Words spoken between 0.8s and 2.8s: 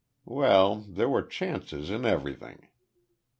there were chances in everything.